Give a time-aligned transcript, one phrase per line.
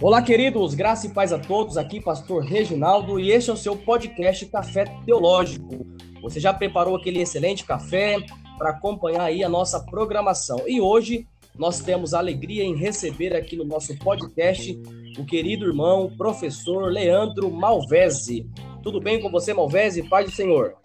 [0.00, 1.76] Olá, queridos, graça e paz a todos.
[1.76, 5.84] Aqui, Pastor Reginaldo, e este é o seu podcast Café Teológico.
[6.22, 8.18] Você já preparou aquele excelente café
[8.56, 10.62] para acompanhar aí a nossa programação?
[10.68, 11.26] E hoje
[11.58, 14.80] nós temos a alegria em receber aqui no nosso podcast
[15.18, 18.46] o querido irmão, professor Leandro Malvese.
[18.82, 20.08] Tudo bem com você, Malvese?
[20.08, 20.76] Paz do Senhor.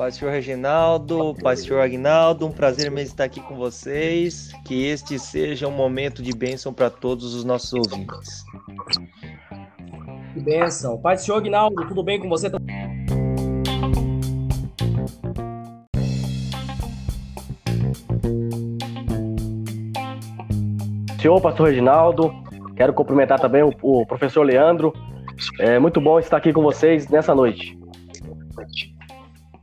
[0.00, 4.50] Paz Senhor Reginaldo, Paz Senhor Agnaldo, um prazer mesmo estar aqui com vocês.
[4.64, 8.42] Que este seja um momento de bênção para todos os nossos ouvintes.
[10.32, 10.96] Que bênção.
[11.02, 12.50] Paz Senhor Agnaldo, tudo bem com você?
[21.20, 22.32] Senhor Pastor Reginaldo,
[22.74, 24.94] quero cumprimentar também o, o professor Leandro.
[25.58, 27.78] É muito bom estar aqui com vocês nessa noite.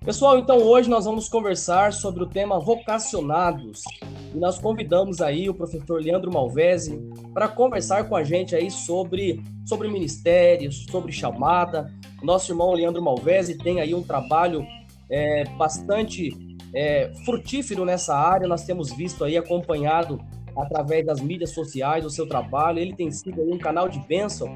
[0.07, 3.84] Pessoal, então hoje nós vamos conversar sobre o tema vocacionados.
[4.33, 6.97] E nós convidamos aí o professor Leandro Malvese
[7.33, 11.94] para conversar com a gente aí sobre, sobre ministérios, sobre chamada.
[12.23, 14.66] Nosso irmão Leandro Malvese tem aí um trabalho
[15.09, 16.30] é, bastante
[16.73, 18.47] é, frutífero nessa área.
[18.47, 20.21] Nós temos visto aí, acompanhado
[20.55, 22.80] através das mídias sociais o seu trabalho.
[22.80, 24.47] Ele tem sido um canal de bênção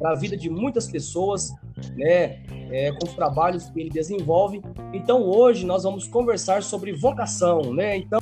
[0.00, 1.52] para a vida de muitas pessoas
[1.94, 4.62] né, é, com os trabalhos que ele desenvolve.
[4.94, 7.98] Então, hoje nós vamos conversar sobre vocação, né?
[7.98, 8.18] Então,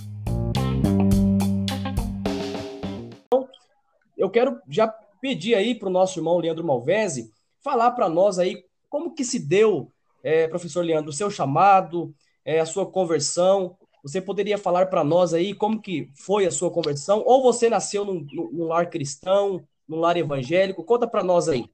[4.16, 8.64] eu quero já pedir aí para o nosso irmão Leandro Malvese falar para nós aí
[8.90, 9.92] como que se deu,
[10.24, 12.12] é, professor Leandro, o seu chamado,
[12.44, 13.76] é, a sua conversão.
[14.02, 17.22] Você poderia falar para nós aí como que foi a sua conversão?
[17.24, 20.84] Ou você nasceu num, num lar cristão, num lar evangélico?
[20.84, 21.64] Conta para nós aí.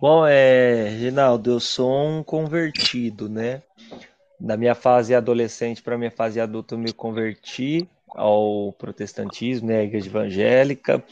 [0.00, 3.62] Bom, é, Rinaldo, eu sou um convertido, né?
[4.38, 9.82] Da minha fase adolescente para minha fase adulta, eu me converti ao protestantismo, né, à
[9.82, 11.04] igreja evangélica.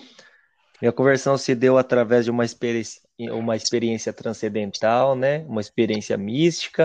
[0.80, 6.84] Minha conversão se deu através de uma experiência, uma experiência transcendental, né, uma experiência mística.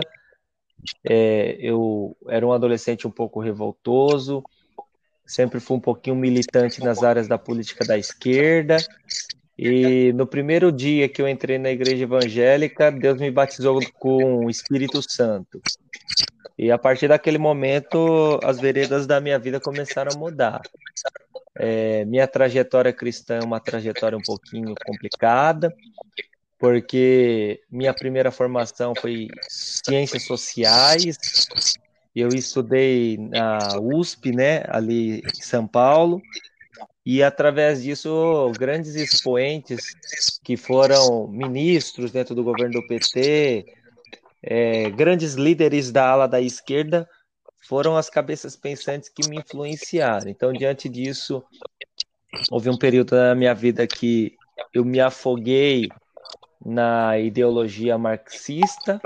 [1.03, 4.43] É, eu era um adolescente um pouco revoltoso,
[5.31, 8.77] sempre fui um pouquinho militante nas áreas da política da esquerda,
[9.57, 14.49] e no primeiro dia que eu entrei na igreja evangélica, Deus me batizou com o
[14.49, 15.61] Espírito Santo.
[16.57, 20.61] E a partir daquele momento, as veredas da minha vida começaram a mudar.
[21.55, 25.71] É, minha trajetória cristã é uma trajetória um pouquinho complicada,
[26.57, 31.17] porque minha primeira formação foi ciências sociais.
[32.15, 36.21] Eu estudei na USP, né, ali em São Paulo,
[37.05, 43.65] e através disso grandes expoentes que foram ministros dentro do governo do PT,
[44.43, 47.07] é, grandes líderes da ala da esquerda
[47.67, 50.29] foram as cabeças pensantes que me influenciaram.
[50.29, 51.43] Então, diante disso,
[52.49, 54.35] houve um período na minha vida que
[54.73, 55.89] eu me afoguei
[56.63, 59.01] na ideologia marxista,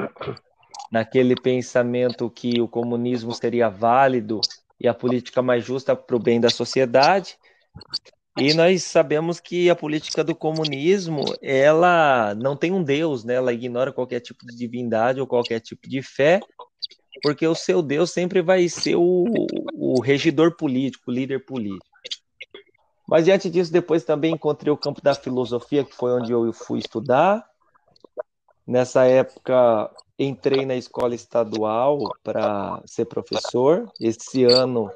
[0.95, 4.39] naquele pensamento que o comunismo seria válido
[4.79, 7.35] e a política mais justa para o bem da sociedade.
[8.37, 13.33] E nós sabemos que a política do comunismo, ela não tem um Deus, né?
[13.33, 16.39] Ela ignora qualquer tipo de divindade ou qualquer tipo de fé,
[17.21, 19.25] porque o seu Deus sempre vai ser o,
[19.73, 21.85] o regidor político, o líder político.
[23.05, 26.79] Mas diante disso, depois também encontrei o campo da filosofia, que foi onde eu fui
[26.79, 27.45] estudar.
[28.67, 33.91] Nessa época, entrei na escola estadual para ser professor.
[33.99, 34.89] Esse ano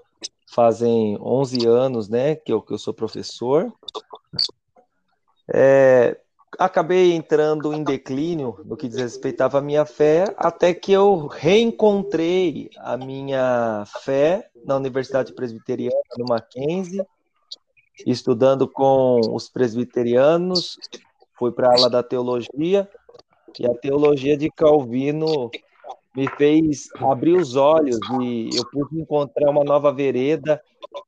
[0.51, 3.71] fazem 11 anos, né, que eu, que eu sou professor.
[5.53, 6.19] É,
[6.57, 12.69] acabei entrando em declínio no que diz respeito à minha fé, até que eu reencontrei
[12.77, 17.03] a minha fé na Universidade Presbiteriana, no Mackenzie,
[18.05, 20.77] estudando com os presbiterianos,
[21.37, 22.89] fui para a aula da teologia,
[23.57, 25.49] e a teologia de Calvino
[26.15, 30.61] me fez abrir os olhos e eu pude encontrar uma nova vereda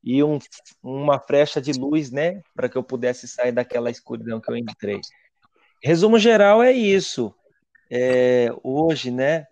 [0.03, 0.39] e um,
[0.81, 5.01] uma frecha de luz, né, para que eu pudesse sair daquela escuridão que eu entrei.
[5.83, 7.33] Resumo geral é isso.
[7.89, 9.47] É, hoje, né,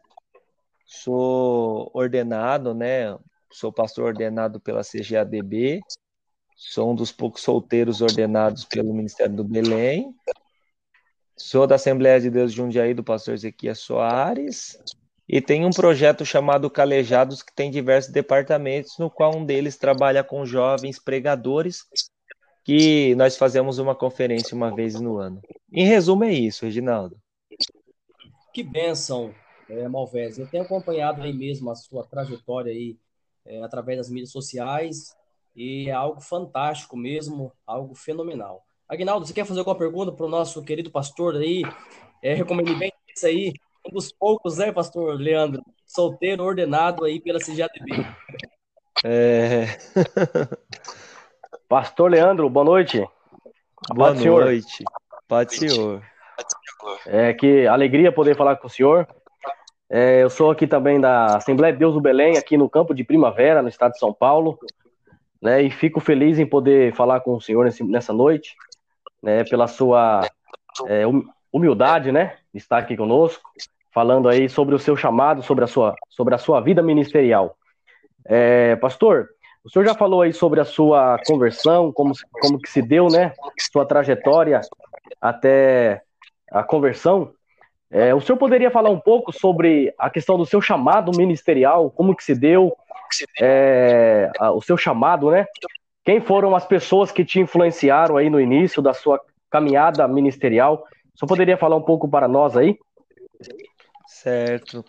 [0.85, 3.17] sou ordenado, né,
[3.51, 5.81] sou pastor ordenado pela CGADB,
[6.55, 10.13] sou um dos poucos solteiros ordenados pelo Ministério do Belém,
[11.39, 14.77] sou da Assembleia de Deus de Jundiaí, do pastor Ezequias Soares,
[15.27, 20.23] e tem um projeto chamado Calejados que tem diversos departamentos, no qual um deles trabalha
[20.23, 21.85] com jovens pregadores,
[22.63, 25.41] que nós fazemos uma conferência uma vez no ano.
[25.71, 27.17] Em resumo é isso, Reginaldo.
[28.53, 29.33] Que bênção,
[29.69, 30.41] é, Malvese.
[30.41, 32.97] Eu tenho acompanhado aí mesmo a sua trajetória aí
[33.45, 35.15] é, através das mídias sociais
[35.55, 38.65] e é algo fantástico mesmo, algo fenomenal.
[38.89, 41.61] Aguinaldo, você quer fazer alguma pergunta para o nosso querido pastor aí?
[42.23, 43.53] É, recomendo bem isso aí,
[43.87, 45.61] um dos poucos, né, pastor Leandro?
[45.85, 48.03] Solteiro ordenado aí pela CGADB.
[49.05, 49.77] É...
[51.69, 52.97] pastor Leandro, boa noite.
[53.93, 54.77] Boa Pode, noite.
[54.77, 54.91] Senhor.
[55.27, 56.03] Pode, senhor.
[57.05, 59.07] É que alegria poder falar com o senhor.
[59.87, 63.03] É, eu sou aqui também da Assembleia de Deus do Belém, aqui no campo de
[63.03, 64.57] Primavera, no estado de São Paulo.
[65.39, 68.57] Né, e fico feliz em poder falar com o senhor nesse, nessa noite,
[69.21, 70.21] né, pela sua
[70.87, 71.03] é,
[71.51, 73.49] humildade, né, de estar aqui conosco,
[73.91, 77.55] falando aí sobre o seu chamado, sobre a sua, sobre a sua vida ministerial.
[78.25, 79.29] É, pastor,
[79.63, 83.33] o senhor já falou aí sobre a sua conversão, como, como que se deu, né,
[83.71, 84.61] sua trajetória
[85.19, 86.01] até
[86.51, 87.31] a conversão.
[87.91, 92.15] É, o senhor poderia falar um pouco sobre a questão do seu chamado ministerial, como
[92.15, 92.75] que se deu,
[93.41, 95.45] é, o seu chamado, né?
[96.03, 99.19] Quem foram as pessoas que te influenciaram aí no início da sua
[99.49, 100.85] caminhada ministerial?
[101.19, 102.79] Senhor poderia falar um pouco para nós aí?
[104.07, 104.85] Certo.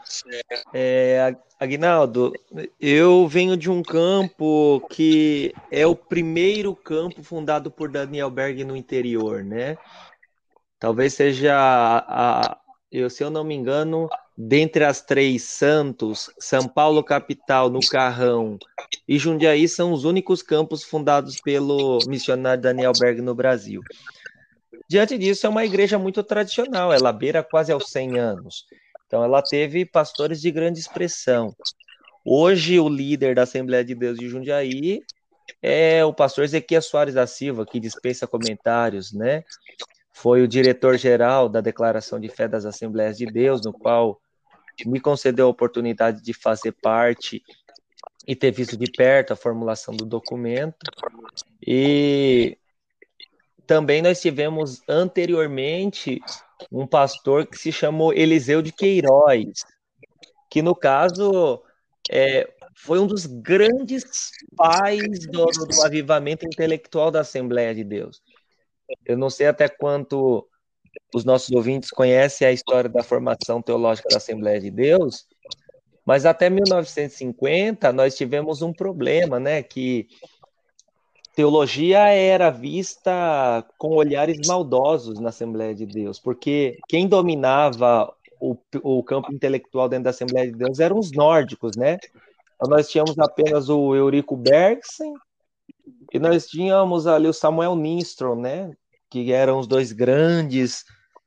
[0.72, 2.32] É, Agnaldo,
[2.80, 8.76] eu venho de um campo que é o primeiro campo fundado por Daniel Berg no
[8.76, 9.76] interior, né?
[10.78, 12.58] Talvez seja a,
[12.90, 18.58] eu, se eu não me engano, dentre as três Santos, São Paulo capital, no Carrão
[19.06, 23.82] e Jundiaí são os únicos campos fundados pelo missionário Daniel Berg no Brasil.
[24.88, 28.66] Diante disso, é uma igreja muito tradicional, ela beira quase aos 100 anos.
[29.06, 31.54] Então, ela teve pastores de grande expressão.
[32.25, 35.00] Hoje, o líder da Assembleia de Deus de Jundiaí
[35.62, 39.44] é o pastor Ezequiel Soares da Silva, que dispensa comentários, né?
[40.12, 44.20] Foi o diretor-geral da Declaração de Fé das Assembleias de Deus, no qual
[44.86, 47.42] me concedeu a oportunidade de fazer parte
[48.26, 50.76] e ter visto de perto a formulação do documento.
[51.66, 52.56] E
[53.66, 56.20] também nós tivemos anteriormente
[56.70, 59.64] um pastor que se chamou Eliseu de Queiroz,
[60.50, 61.62] que no caso
[62.10, 68.22] é, foi um dos grandes pais do, do avivamento intelectual da Assembleia de Deus.
[69.04, 70.46] Eu não sei até quanto
[71.14, 75.26] os nossos ouvintes conhecem a história da formação teológica da Assembleia de Deus,
[76.04, 79.62] mas até 1950 nós tivemos um problema, né?
[79.62, 80.08] Que
[81.34, 89.02] teologia era vista com olhares maldosos na Assembleia de Deus, porque quem dominava o, o
[89.02, 91.98] campo intelectual dentro da Assembleia de Deus eram os nórdicos, né?
[92.56, 95.14] Então, nós tínhamos apenas o Eurico Bergsen
[96.12, 98.72] e nós tínhamos ali o Samuel Nistron, né?
[99.10, 100.84] que eram os dois grandes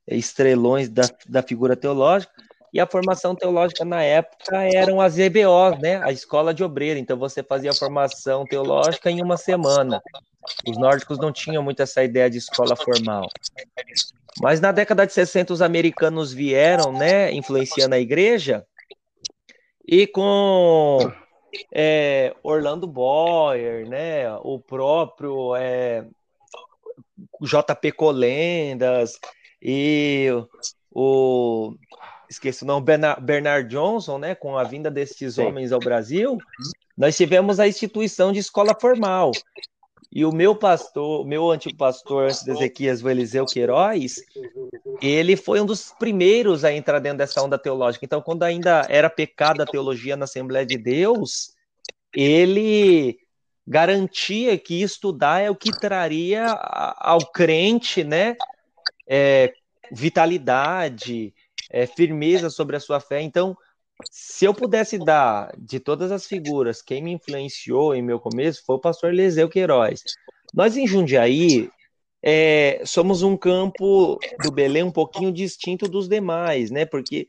[0.07, 2.31] estrelões da, da figura teológica,
[2.74, 6.03] e a formação teológica na época eram as EBOs, né?
[6.03, 7.00] A escola de obreiro.
[7.00, 10.01] Então você fazia a formação teológica em uma semana.
[10.68, 13.30] Os nórdicos não tinham muito essa ideia de escola formal.
[14.41, 18.65] Mas na década de 60 os americanos vieram, né, influenciando a igreja,
[19.88, 21.13] e com
[21.72, 26.06] é, Orlando Boyer, né, o próprio é,
[27.42, 29.20] JP Colendas
[29.62, 30.28] e
[30.92, 31.76] o
[32.30, 32.86] esqueci o nome,
[33.22, 36.38] Bernard, Johnson, né, com a vinda desses homens ao Brasil,
[36.98, 39.31] nós tivemos a instituição de escola formal.
[40.16, 44.18] E o meu pastor, meu antigo pastor, antes de Ezequias, o Eliseu Queiroz,
[45.02, 48.06] ele foi um dos primeiros a entrar dentro dessa onda teológica.
[48.06, 51.54] Então, quando ainda era pecado a teologia na Assembleia de Deus,
[52.14, 53.18] ele
[53.66, 58.36] garantia que estudar é o que traria ao crente, né,
[59.08, 59.52] é,
[59.92, 61.34] vitalidade,
[61.72, 63.20] é, firmeza sobre a sua fé.
[63.20, 63.58] Então,
[64.12, 68.76] se eu pudesse dar de todas as figuras, quem me influenciou em meu começo foi
[68.76, 70.02] o pastor Eliseu Queiroz.
[70.54, 71.69] Nós em Jundiaí
[72.22, 76.86] é, somos um campo do Belém um pouquinho distinto dos demais, né?
[76.86, 77.28] Porque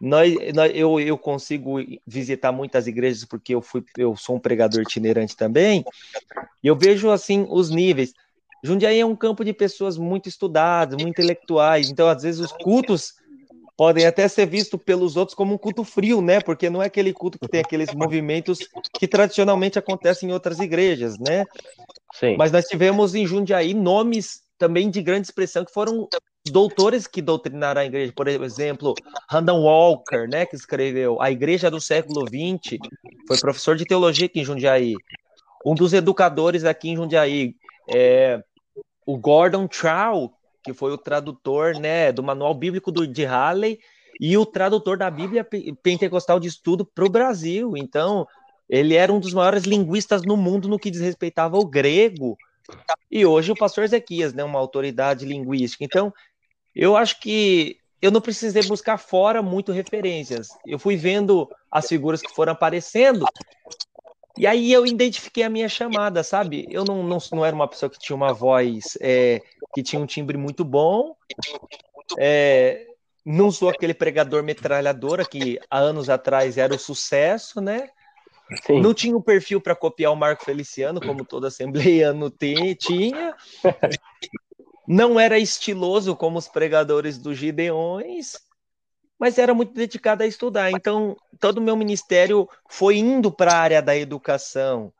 [0.00, 4.82] nós, nós, eu, eu consigo visitar muitas igrejas porque eu fui eu sou um pregador
[4.82, 5.84] itinerante também
[6.62, 8.12] e eu vejo assim os níveis
[8.64, 13.12] Jundiaí é um campo de pessoas muito estudadas, muito intelectuais, então às vezes os cultos
[13.76, 16.40] podem até ser vistos pelos outros como um culto frio, né?
[16.40, 18.58] Porque não é aquele culto que tem aqueles movimentos
[18.98, 21.44] que tradicionalmente acontecem em outras igrejas, né?
[22.12, 22.36] Sim.
[22.36, 26.08] Mas nós tivemos em Jundiaí nomes também de grande expressão que foram
[26.50, 28.94] doutores que doutrinaram a igreja, por exemplo,
[29.28, 32.78] Randall Walker, né, que escreveu A Igreja do Século XX,
[33.26, 34.94] foi professor de teologia aqui em Jundiaí.
[35.64, 37.54] Um dos educadores aqui em Jundiaí,
[37.88, 38.42] é,
[39.06, 40.32] o Gordon Trow,
[40.64, 43.78] que foi o tradutor, né, do Manual Bíblico do, de Halley
[44.18, 45.46] e o tradutor da Bíblia
[45.82, 47.76] Pentecostal de Estudo para o Brasil.
[47.76, 48.26] Então,
[48.68, 52.36] Ele era um dos maiores linguistas no mundo no que diz respeitava ao grego.
[53.10, 55.84] E hoje o pastor Ezequias, né, uma autoridade linguística.
[55.84, 56.12] Então,
[56.74, 60.48] eu acho que eu não precisei buscar fora muito referências.
[60.66, 63.26] Eu fui vendo as figuras que foram aparecendo
[64.36, 66.66] e aí eu identifiquei a minha chamada, sabe?
[66.68, 69.40] Eu não, não, não era uma pessoa que tinha uma voz é,
[69.74, 71.16] que tinha um timbre muito bom.
[72.18, 72.86] É,
[73.24, 77.88] não sou aquele pregador metralhadora que há anos atrás era o sucesso, né?
[78.66, 78.80] Sim.
[78.80, 82.30] Não tinha um perfil para copiar o Marco Feliciano, como todo assembleiano
[82.78, 83.34] tinha.
[84.86, 88.34] Não era estiloso como os pregadores dos Gideões,
[89.24, 90.70] mas era muito dedicado a estudar.
[90.70, 94.92] Então, todo o meu ministério foi indo para a área da educação.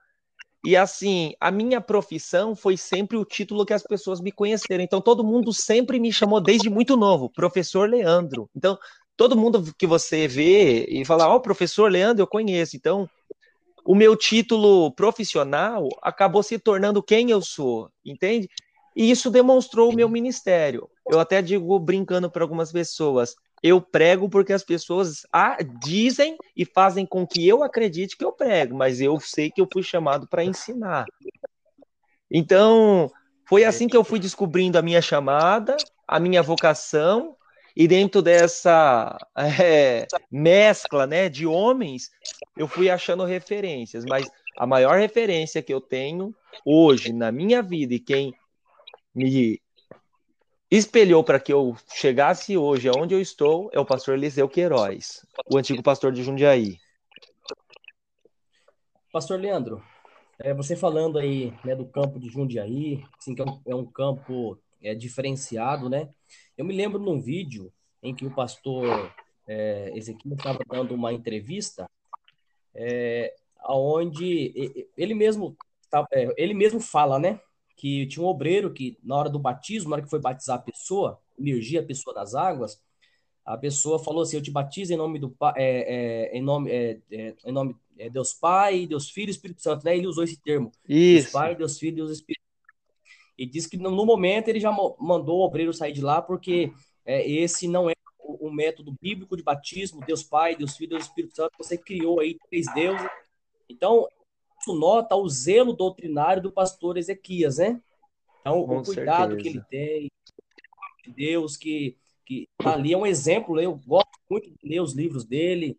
[0.65, 4.83] E assim, a minha profissão foi sempre o título que as pessoas me conheceram.
[4.83, 8.49] Então, todo mundo sempre me chamou desde muito novo, professor Leandro.
[8.57, 8.79] Então,
[9.15, 12.77] todo mundo que você vê e fala, ó, oh, professor Leandro, eu conheço.
[12.77, 13.07] Então,
[13.85, 18.49] o meu título profissional acabou se tornando quem eu sou, entende?
[18.97, 20.89] E isso demonstrou o meu ministério.
[21.11, 26.67] Eu até digo brincando para algumas pessoas, eu prego porque as pessoas ah, dizem e
[26.67, 30.29] fazem com que eu acredite que eu prego, mas eu sei que eu fui chamado
[30.29, 31.07] para ensinar.
[32.31, 33.11] Então,
[33.49, 37.35] foi assim que eu fui descobrindo a minha chamada, a minha vocação,
[37.75, 42.11] e dentro dessa é, mescla né, de homens,
[42.59, 46.35] eu fui achando referências, mas a maior referência que eu tenho
[46.67, 48.35] hoje na minha vida e quem
[49.15, 49.59] me
[50.77, 55.57] espelhou para que eu chegasse hoje aonde eu estou é o pastor Eliseu Queiroz, o
[55.57, 56.79] antigo pastor de Jundiaí.
[59.13, 59.83] Pastor Leandro,
[60.39, 63.87] é, você falando aí né, do campo de Jundiaí, assim, que é um, é um
[63.87, 66.09] campo é, diferenciado, né?
[66.59, 69.13] Eu me lembro num vídeo em que o pastor
[69.47, 71.89] é, Ezequiel estava dando uma entrevista,
[72.75, 73.35] é,
[73.69, 75.57] onde ele mesmo,
[76.13, 77.41] é, ele mesmo fala, né?
[77.77, 80.63] Que tinha um obreiro que, na hora do batismo, na hora que foi batizar a
[80.63, 82.81] pessoa, emergir a pessoa das águas,
[83.45, 86.71] a pessoa falou assim: Eu te batizo em nome do Pai, é, é, em nome,
[86.71, 89.97] é, é em nome é, Deus Pai, Deus Filho e Espírito Santo, né?
[89.97, 90.73] Ele usou esse termo.
[90.89, 91.25] Isso.
[91.25, 92.45] Deus Pai, Deus Filho e Deus Espírito.
[93.37, 96.73] E disse que no, momento ele já mandou o obreiro sair de lá, porque
[97.05, 100.91] é, esse não é o, o, método bíblico de batismo, Deus Pai, Deus Filho e
[100.91, 101.53] Deus Espírito Santo.
[101.59, 103.07] Você criou aí três deuses.
[103.69, 104.07] Então,
[104.73, 107.81] nota o zelo doutrinário do pastor Ezequias, né?
[108.41, 109.37] Então, Com o cuidado certeza.
[109.37, 110.11] que ele tem,
[111.05, 115.25] de Deus, que, que ali é um exemplo, eu gosto muito de ler os livros
[115.25, 115.77] dele,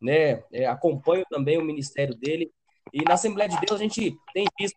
[0.00, 0.42] né?
[0.52, 2.50] É, acompanho também o ministério dele.
[2.92, 4.76] E na Assembleia de Deus a gente tem visto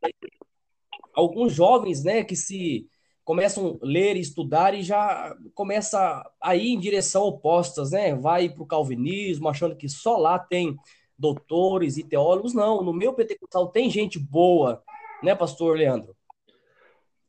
[1.13, 2.87] alguns jovens, né, que se
[3.23, 8.15] começam a ler e estudar e já começa a ir em direção opostas, né?
[8.15, 10.75] Vai para o calvinismo, achando que só lá tem
[11.19, 12.81] doutores e teólogos, não.
[12.81, 14.81] No meu pentecostal tem gente boa,
[15.21, 16.15] né, pastor Leandro?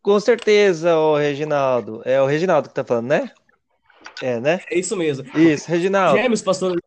[0.00, 2.00] Com certeza, o Reginaldo.
[2.04, 3.30] É o Reginaldo que tá falando, né?
[4.22, 4.60] É, né?
[4.70, 5.26] É isso mesmo.
[5.36, 6.16] Isso, Reginaldo.
[6.16, 6.80] Gêmeos, pastor.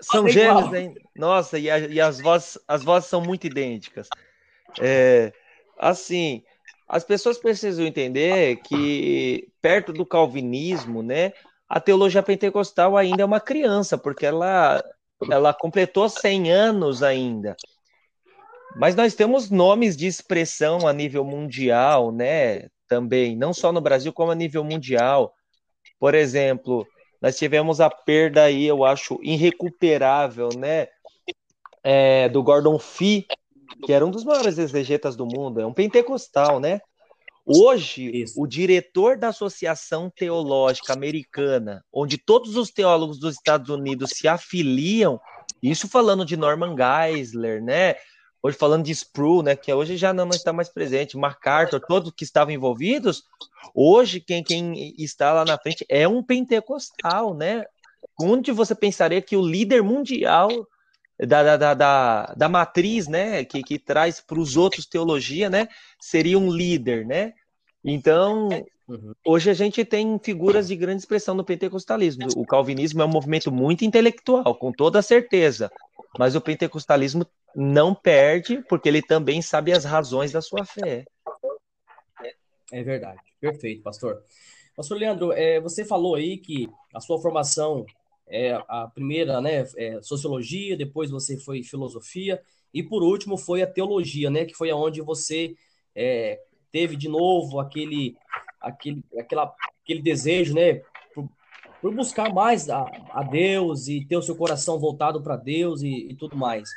[0.00, 0.94] São gêmeos, hein?
[1.16, 4.08] Nossa, e, a, e, as, vozes, as vozes são muito idênticas.
[4.80, 5.32] É,
[5.78, 6.42] assim,
[6.86, 11.32] as pessoas precisam entender que perto do calvinismo, né,
[11.68, 14.84] a teologia pentecostal ainda é uma criança, porque ela
[15.30, 17.56] ela completou 100 anos ainda.
[18.76, 22.68] Mas nós temos nomes de expressão a nível mundial, né?
[22.86, 25.34] Também, não só no Brasil, como a nível mundial.
[25.98, 26.86] Por exemplo,
[27.20, 30.88] nós tivemos a perda aí, eu acho, irrecuperável, né?
[31.82, 33.26] É, do Gordon Fee,
[33.84, 36.80] que era um dos maiores exegetas do mundo, é um pentecostal, né?
[37.46, 38.42] Hoje, Isso.
[38.42, 45.20] o diretor da Associação Teológica Americana, onde todos os teólogos dos Estados Unidos se afiliam,
[45.62, 47.94] isso falando de Norman Geisler, né?
[48.42, 49.54] Hoje falando de Sproul, né?
[49.54, 53.22] Que hoje já não está mais presente, MacArthur, todos que estavam envolvidos.
[53.72, 57.64] Hoje, quem, quem está lá na frente é um pentecostal, né?
[58.20, 60.48] Onde você pensaria que o líder mundial
[61.18, 65.68] da, da, da, da matriz, né, que, que traz para os outros teologia, né,
[66.00, 67.32] seria um líder, né?
[67.82, 68.48] Então,
[68.88, 69.14] uhum.
[69.24, 72.26] hoje a gente tem figuras de grande expressão no pentecostalismo.
[72.36, 75.70] O calvinismo é um movimento muito intelectual, com toda certeza,
[76.18, 81.04] mas o pentecostalismo não perde, porque ele também sabe as razões da sua fé.
[82.72, 84.22] É verdade, perfeito, pastor.
[84.76, 87.86] Pastor Leandro, é, você falou aí que a sua formação
[88.28, 92.42] é, a primeira, né, é, sociologia, depois você foi filosofia,
[92.74, 95.56] e por último foi a teologia, né, que foi aonde você
[95.94, 96.40] é,
[96.70, 98.16] teve de novo aquele,
[98.60, 100.82] aquele, aquela, aquele desejo, né,
[101.14, 101.28] por,
[101.80, 106.08] por buscar mais a, a, Deus e ter o seu coração voltado para Deus e,
[106.10, 106.68] e, tudo mais.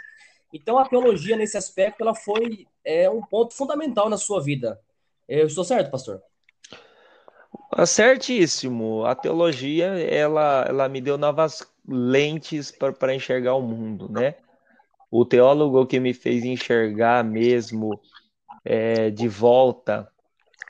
[0.53, 4.79] Então a teologia nesse aspecto ela foi é, um ponto fundamental na sua vida.
[5.27, 6.21] Eu estou certo, pastor?
[7.71, 9.05] Ah, certíssimo.
[9.05, 14.35] A teologia ela, ela me deu novas lentes para enxergar o mundo, né?
[15.11, 17.99] O teólogo que me fez enxergar mesmo
[18.63, 20.07] é, de volta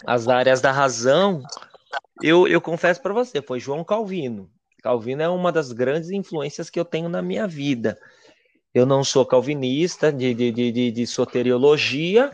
[0.06, 1.44] as áreas da razão,
[2.22, 4.50] eu, eu confesso para você, foi João Calvino.
[4.82, 8.00] Calvino é uma das grandes influências que eu tenho na minha vida.
[8.74, 12.32] Eu não sou calvinista de, de, de, de soteriologia,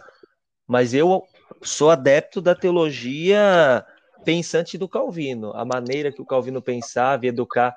[0.67, 1.23] mas eu
[1.63, 3.85] sou adepto da teologia
[4.25, 7.73] pensante do Calvino, a maneira que o Calvino pensava e educar.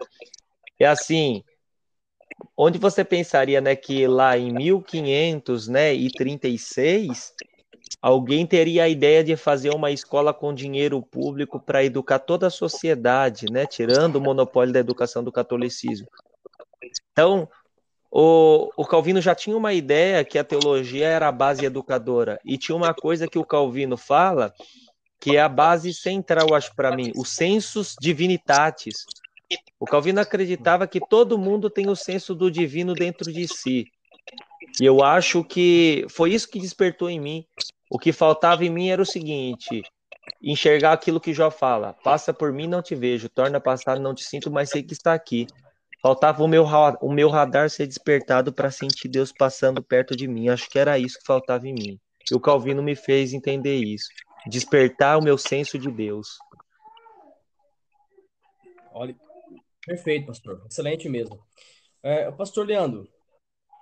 [0.80, 1.44] É assim,
[2.56, 7.34] onde você pensaria, né, que lá em 1500, né, 36,
[8.00, 12.50] alguém teria a ideia de fazer uma escola com dinheiro público para educar toda a
[12.50, 16.08] sociedade, né, tirando o monopólio da educação do catolicismo.
[17.12, 17.48] Então,
[18.10, 22.40] o, o, Calvino já tinha uma ideia que a teologia era a base educadora.
[22.44, 24.54] E tinha uma coisa que o Calvino fala,
[25.20, 29.04] que é a base central, acho, para mim, o sensus divinitatis.
[29.80, 33.86] O Calvino acreditava que todo mundo tem o senso do divino dentro de si.
[34.80, 37.44] E eu acho que foi isso que despertou em mim.
[37.90, 39.82] O que faltava em mim era o seguinte:
[40.42, 41.94] enxergar aquilo que Jó fala.
[42.04, 43.28] Passa por mim, não te vejo.
[43.28, 45.46] Torna passar, não te sinto, mas sei que está aqui.
[46.00, 46.64] Faltava o meu,
[47.00, 50.48] o meu radar ser despertado para sentir Deus passando perto de mim.
[50.48, 51.98] Acho que era isso que faltava em mim.
[52.30, 54.08] E o Calvino me fez entender isso.
[54.46, 56.38] Despertar o meu senso de Deus.
[58.92, 59.14] Olha,
[59.84, 60.62] perfeito, pastor.
[60.68, 61.38] Excelente mesmo.
[62.02, 63.08] É, pastor Leandro,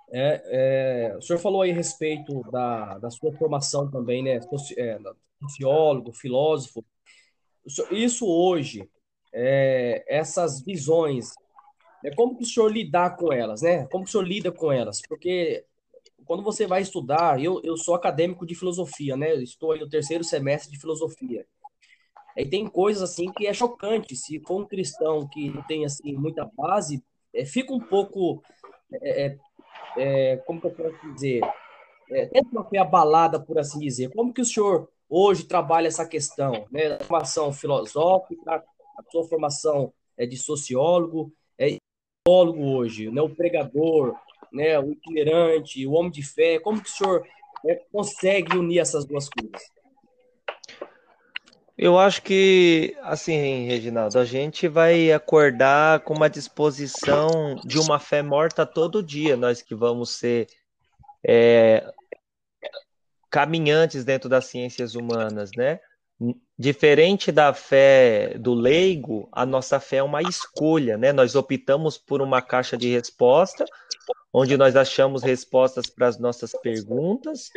[0.09, 4.41] é, é, o senhor falou aí a respeito da, da sua formação também, né?
[4.41, 4.99] Soci, é,
[5.41, 6.83] sociólogo, filósofo.
[7.91, 8.89] Isso hoje,
[9.33, 11.33] é, essas visões,
[12.05, 13.85] é como que o senhor lidar com elas, né?
[13.87, 15.01] Como que o senhor lida com elas?
[15.07, 15.65] Porque
[16.27, 19.33] quando você vai estudar, eu, eu sou acadêmico de filosofia, né?
[19.35, 21.45] estou aí no terceiro semestre de filosofia.
[22.37, 24.15] Aí tem coisas assim que é chocante.
[24.15, 28.43] Se for um cristão que não tem assim muita base, é, fica um pouco
[29.01, 29.37] é, é
[29.97, 31.41] é, como que eu posso dizer,
[32.11, 34.11] é, uma fé abalada, por assim dizer.
[34.13, 36.93] Como que o senhor hoje trabalha essa questão, né?
[36.93, 38.63] A formação filosófica,
[38.97, 41.77] a sua formação é de sociólogo, é
[42.23, 43.21] teólogo hoje, né?
[43.21, 44.15] O pregador,
[44.51, 44.79] né?
[44.79, 46.59] O itinerante, o homem de fé.
[46.59, 47.25] Como que o senhor
[47.65, 49.61] é, consegue unir essas duas coisas?
[51.77, 58.23] Eu acho que, assim, Reginaldo, a gente vai acordar com uma disposição de uma fé
[58.23, 60.47] morta todo dia, nós que vamos ser
[61.23, 61.87] é,
[63.29, 65.79] caminhantes dentro das ciências humanas, né?
[66.57, 71.13] Diferente da fé do leigo, a nossa fé é uma escolha, né?
[71.13, 73.65] Nós optamos por uma caixa de resposta,
[74.33, 77.49] onde nós achamos respostas para as nossas perguntas.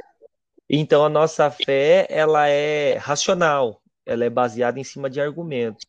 [0.68, 5.84] Então, a nossa fé, ela é racional, ela é baseada em cima de argumentos.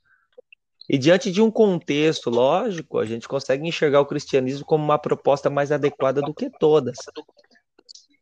[0.89, 5.49] E diante de um contexto lógico, a gente consegue enxergar o cristianismo como uma proposta
[5.49, 6.97] mais adequada do que todas.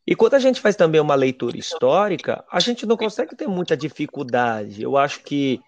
[0.06, 3.78] E quando a gente faz também uma leitura histórica, a gente não consegue ter muita
[3.78, 4.84] dificuldade.
[4.84, 5.60] Eu acho que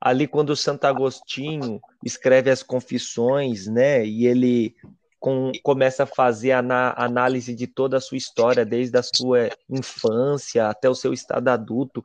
[0.00, 4.76] ali quando Santo Agostinho escreve as confissões, né, e ele
[5.18, 9.50] com, começa a fazer a na, análise de toda a sua história, desde a sua
[9.68, 12.04] infância até o seu estado adulto,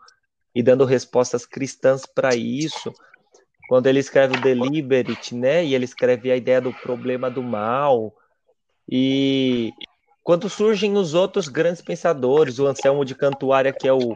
[0.54, 2.94] e dando respostas cristãs para isso.
[3.68, 5.64] Quando ele escreve o Deliberate, né?
[5.66, 8.14] E ele escreve a ideia do problema do mal.
[8.88, 9.72] E
[10.24, 14.16] quando surgem os outros grandes pensadores, o Anselmo de Cantuária, que é o,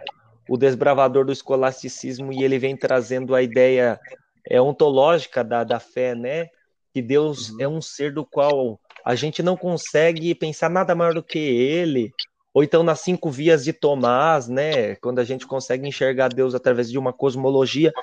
[0.49, 3.99] o desbravador do escolasticismo, e ele vem trazendo a ideia
[4.47, 6.47] é, ontológica da, da fé, né?
[6.93, 7.57] Que Deus uhum.
[7.59, 12.13] é um ser do qual a gente não consegue pensar nada maior do que ele,
[12.53, 14.95] ou então nas cinco vias de Tomás, né?
[14.97, 17.93] Quando a gente consegue enxergar Deus através de uma cosmologia,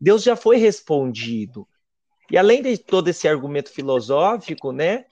[0.00, 1.66] Deus já foi respondido.
[2.30, 5.06] E além de todo esse argumento filosófico, né?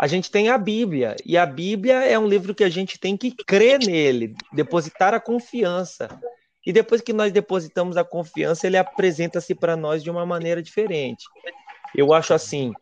[0.00, 3.14] A gente tem a Bíblia, e a Bíblia é um livro que a gente tem
[3.14, 6.08] que crer nele, depositar a confiança.
[6.64, 11.26] E depois que nós depositamos a confiança, ele apresenta-se para nós de uma maneira diferente.
[11.94, 12.72] Eu acho assim,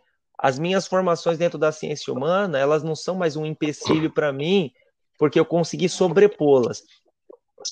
[0.42, 4.72] as minhas formações dentro da ciência humana, elas não são mais um empecilho para mim
[5.18, 6.82] porque eu consegui sobrepô-las.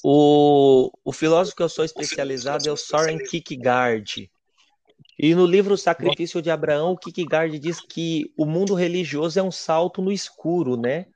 [0.04, 4.30] O, o filósofo que eu sou especializado é o Soren Kierkegaard.
[5.18, 9.50] E no livro Sacrifício de Abraão, o Kierkegaard diz que o mundo religioso é um
[9.50, 11.06] salto no escuro, né?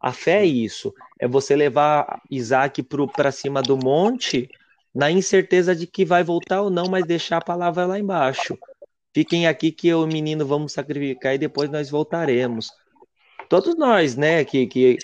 [0.00, 2.80] A fé é isso, é você levar Isaac
[3.12, 4.48] para cima do monte
[4.94, 8.56] na incerteza de que vai voltar ou não, mas deixar a palavra lá embaixo.
[9.14, 12.68] Fiquem aqui que eu o menino vamos sacrificar e depois nós voltaremos
[13.48, 14.98] todos nós, né, que, que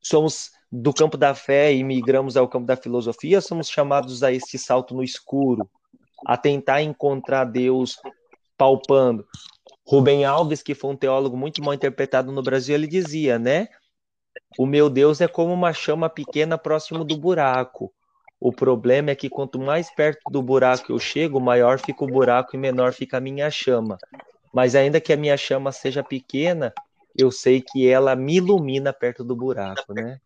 [0.00, 4.58] somos do campo da fé e migramos ao campo da filosofia, somos chamados a este
[4.58, 5.68] salto no escuro,
[6.26, 7.96] a tentar encontrar Deus
[8.56, 9.26] palpando.
[9.86, 13.68] Rubem Alves, que foi um teólogo muito mal interpretado no Brasil, ele dizia, né?
[14.58, 17.92] O meu Deus é como uma chama pequena próximo do buraco.
[18.40, 22.56] O problema é que quanto mais perto do buraco eu chego, maior fica o buraco
[22.56, 23.98] e menor fica a minha chama.
[24.52, 26.72] Mas ainda que a minha chama seja pequena,
[27.16, 30.18] eu sei que ela me ilumina perto do buraco, né?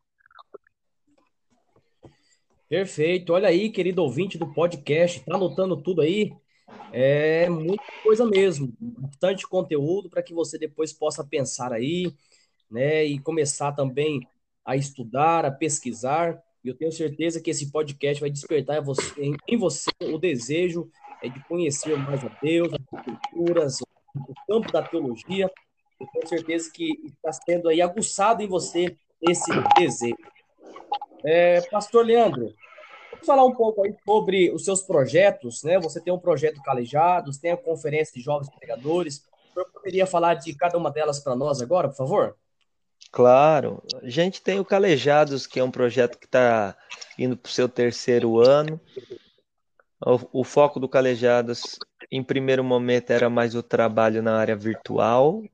[2.69, 3.33] Perfeito.
[3.33, 6.33] Olha aí, querido ouvinte do podcast, tá anotando tudo aí?
[6.93, 12.13] É muita coisa mesmo, bastante conteúdo para que você depois possa pensar aí,
[12.71, 14.21] né, e começar também
[14.65, 16.43] a estudar, a pesquisar.
[16.65, 18.83] E eu tenho certeza que esse podcast vai despertar
[19.47, 20.89] em você, o desejo
[21.23, 25.51] é, de conhecer mais a Deus, as culturas, o campo da teologia.
[26.01, 30.17] Eu tenho certeza que está sendo aí aguçado em você esse desejo.
[31.23, 32.55] É, Pastor Leandro,
[33.11, 35.79] vamos falar um pouco aí sobre os seus projetos, né?
[35.81, 39.23] Você tem um projeto Calejados, tem a Conferência de Jovens Pregadores.
[39.55, 42.37] Senhor poderia falar de cada uma delas para nós agora, por favor?
[43.15, 43.81] Claro.
[44.03, 46.77] A gente tem o Calejados, que é um projeto que está
[47.17, 48.81] indo para o seu terceiro ano.
[50.05, 51.79] O, o, foco do Calejados,
[52.11, 55.45] em primeiro momento, era mais o trabalho na área virtual.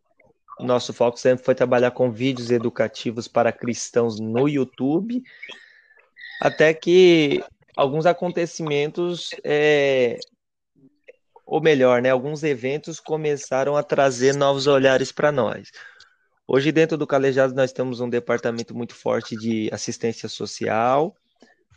[0.59, 5.23] Nosso foco sempre foi trabalhar com vídeos educativos para cristãos no YouTube,
[6.41, 7.45] até que
[7.77, 10.19] alguns acontecimentos, é,
[11.45, 15.71] ou melhor, né, alguns eventos começaram a trazer novos olhares para nós.
[16.53, 21.15] Hoje, dentro do Calejado, nós temos um departamento muito forte de assistência social.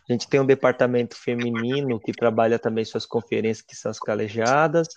[0.10, 4.88] A gente tem um departamento feminino que trabalha também suas conferências, que são as calejadas.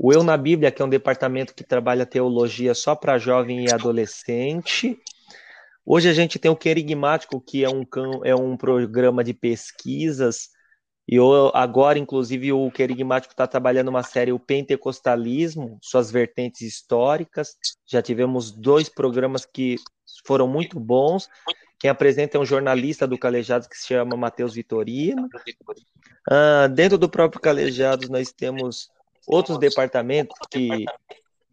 [0.00, 3.70] O Eu na Bíblia, que é um departamento que trabalha teologia só para jovem e
[3.70, 4.98] adolescente.
[5.84, 7.84] Hoje a gente tem o Querigmático, que é um,
[8.24, 10.48] é um programa de pesquisas,
[11.12, 11.18] e
[11.52, 17.54] agora, inclusive, o Querigmático está trabalhando uma série, o Pentecostalismo, suas vertentes históricas.
[17.84, 19.76] Já tivemos dois programas que
[20.24, 21.28] foram muito bons.
[21.78, 25.28] Quem apresenta é um jornalista do Calejados que se chama Matheus Vitorino.
[26.30, 28.88] Ah, dentro do próprio Calejados, nós temos
[29.26, 30.86] outros departamentos que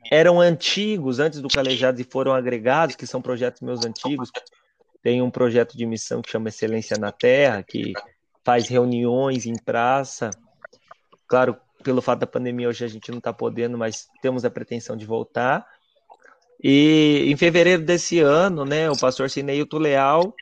[0.10, 4.32] eram antigos antes do Calejados e foram agregados, que são projetos meus antigos.
[5.04, 7.92] Tem um projeto de missão que chama Excelência na Terra, que
[8.44, 10.30] faz reuniões em praça.
[11.28, 14.96] Claro, pelo fato da pandemia hoje a gente não está podendo, mas temos a pretensão
[14.96, 15.66] de voltar.
[16.62, 20.34] E em fevereiro desse ano, né, o pastor Cineilton Leal,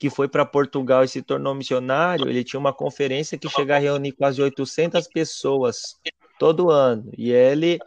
[0.00, 3.78] que foi para Portugal e se tornou missionário, ele tinha uma conferência que chega a
[3.78, 5.96] reunir quase 800 pessoas
[6.38, 7.10] todo ano.
[7.16, 7.78] E ele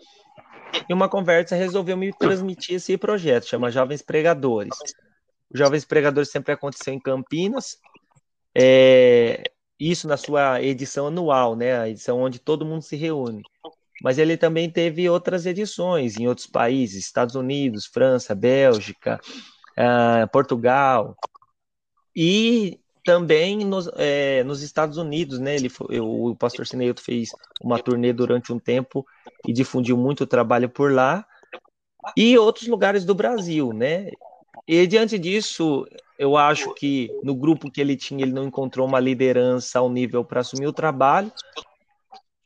[0.90, 4.78] em uma conversa, resolveu me transmitir esse projeto, chama Jovens Pregadores.
[5.54, 7.78] O Jovens Pregadores sempre aconteceu em Campinas,
[8.60, 9.44] é,
[9.80, 13.44] isso na sua edição anual, né, a edição onde todo mundo se reúne.
[14.02, 19.20] Mas ele também teve outras edições em outros países, Estados Unidos, França, Bélgica,
[19.78, 21.16] uh, Portugal.
[22.16, 25.56] E também nos, é, nos Estados Unidos, né?
[25.56, 27.30] Ele o pastor Cineilton fez
[27.62, 29.06] uma turnê durante um tempo
[29.48, 31.26] e difundiu muito o trabalho por lá
[32.16, 34.10] e outros lugares do Brasil, né?
[34.68, 35.88] E diante disso,
[36.20, 40.26] eu acho que no grupo que ele tinha, ele não encontrou uma liderança ao nível
[40.26, 41.32] para assumir o trabalho.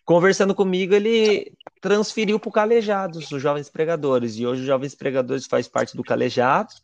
[0.06, 5.48] Conversando comigo, ele transferiu para o Calejados, os Jovens Pregadores, e hoje os Jovens Pregadores
[5.48, 6.82] faz parte do Calejados.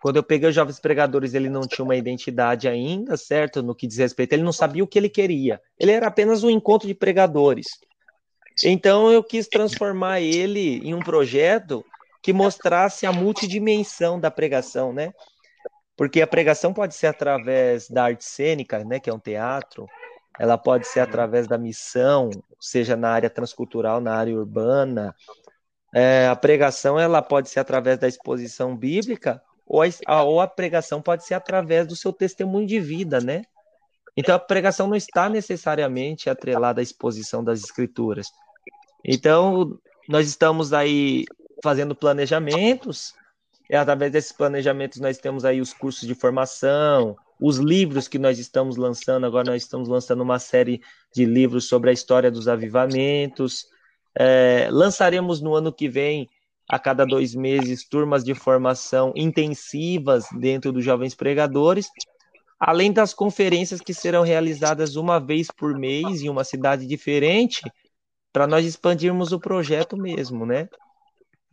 [0.00, 3.62] Quando eu peguei os jovens pregadores, ele não tinha uma identidade ainda, certo?
[3.62, 5.60] No que diz respeito, ele não sabia o que ele queria.
[5.78, 7.66] Ele era apenas um encontro de pregadores.
[8.64, 11.84] Então eu quis transformar ele em um projeto
[12.22, 15.12] que mostrasse a multidimensão da pregação, né?
[15.96, 19.86] Porque a pregação pode ser através da arte cênica, né, que é um teatro,
[20.38, 25.14] ela pode ser através da missão, seja na área transcultural, na área urbana.
[25.94, 31.02] É, a pregação ela pode ser através da exposição bíblica ou a, ou a pregação
[31.02, 33.42] pode ser através do seu testemunho de vida, né?
[34.16, 38.28] Então a pregação não está necessariamente atrelada à exposição das escrituras.
[39.04, 39.78] Então
[40.08, 41.26] nós estamos aí
[41.62, 43.14] fazendo planejamentos,
[43.68, 48.38] e através desses planejamentos nós temos aí os cursos de formação, os livros que nós
[48.38, 50.82] estamos lançando, agora nós estamos lançando uma série
[51.14, 53.66] de livros sobre a história dos avivamentos.
[54.14, 56.28] É, lançaremos no ano que vem
[56.68, 61.88] a cada dois meses turmas de formação intensivas dentro dos jovens pregadores,
[62.58, 67.62] além das conferências que serão realizadas uma vez por mês em uma cidade diferente,
[68.32, 70.68] para nós expandirmos o projeto mesmo, né?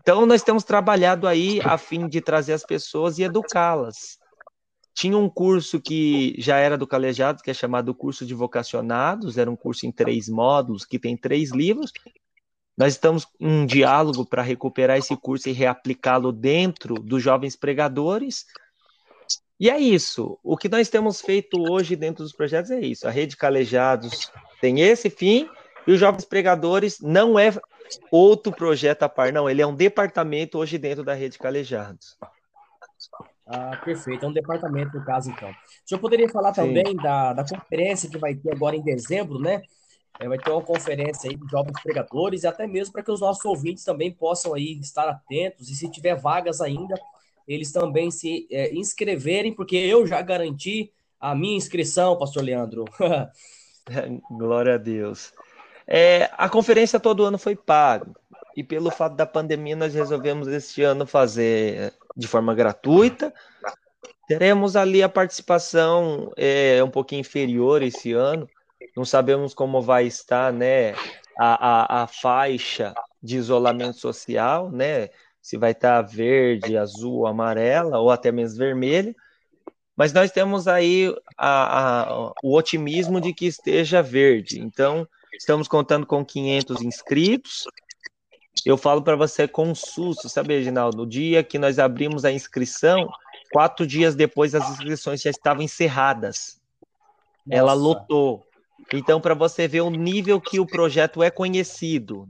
[0.08, 4.18] Então, nós temos trabalhado aí a fim de trazer as pessoas e educá-las.
[4.94, 9.52] Tinha um curso que já era do Calejado, que é chamado Curso de Vocacionados, era
[9.52, 11.92] um curso em três módulos, que tem três livros.
[12.78, 18.46] Nós estamos em um diálogo para recuperar esse curso e reaplicá-lo dentro dos jovens pregadores.
[19.60, 20.40] E é isso.
[20.42, 23.06] O que nós temos feito hoje dentro dos projetos é isso.
[23.06, 25.50] A Rede Calejados tem esse fim,
[25.86, 27.52] e os Jovens Pregadores não é
[28.12, 29.50] outro projeto a par, não.
[29.50, 32.18] Ele é um departamento hoje dentro da Rede Calejados.
[33.46, 34.26] Ah, perfeito.
[34.26, 35.50] É um departamento, no caso, então.
[35.50, 36.62] O senhor poderia falar Sim.
[36.62, 39.62] também da, da conferência que vai ter agora em dezembro, né?
[40.20, 43.22] É, vai ter uma conferência aí de jovens pregadores e até mesmo para que os
[43.22, 46.96] nossos ouvintes também possam aí estar atentos e se tiver vagas ainda,
[47.48, 52.84] eles também se é, inscreverem, porque eu já garanti a minha inscrição, pastor Leandro.
[54.32, 55.34] Glória a Deus.
[55.88, 58.12] É, a conferência todo ano foi paga
[58.58, 63.32] e pelo fato da pandemia nós resolvemos este ano fazer de forma gratuita.
[64.28, 68.50] Teremos ali a participação é, um pouquinho inferior esse ano.
[68.96, 70.94] Não sabemos como vai estar, né,
[71.38, 75.10] a, a, a faixa de isolamento social, né?
[75.40, 79.16] Se vai estar verde, azul, amarela ou até mesmo vermelho.
[79.96, 84.60] Mas nós temos aí a, a, o otimismo de que esteja verde.
[84.60, 87.66] Então, estamos contando com 500 inscritos
[88.66, 90.98] eu falo para você com um susto, sabe, Reginaldo?
[90.98, 93.08] No dia que nós abrimos a inscrição,
[93.52, 96.60] quatro dias depois as inscrições já estavam encerradas.
[97.46, 97.60] Nossa.
[97.60, 98.46] Ela lotou.
[98.94, 102.26] Então, para você ver o nível que o projeto é conhecido.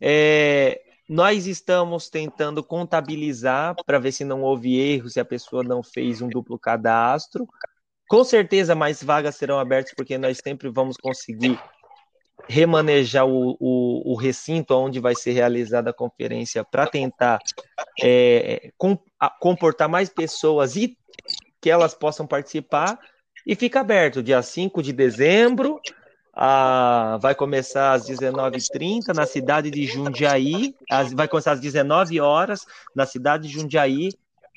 [0.00, 5.82] É, nós estamos tentando contabilizar para ver se não houve erro, se a pessoa não
[5.82, 7.46] fez um duplo cadastro.
[8.08, 11.58] Com certeza, mais vagas serão abertas, porque nós sempre vamos conseguir
[12.48, 17.38] remanejar o, o, o, recinto onde vai ser realizada a conferência para tentar
[18.02, 20.96] é, com, a, comportar mais pessoas e
[21.60, 22.98] que elas possam participar.
[23.46, 25.80] E fica aberto, dia 5 de dezembro,
[26.34, 32.66] a, vai começar às 19h30 na cidade de Jundiaí, as, vai começar às 19 horas
[32.94, 34.10] na cidade de Jundiaí,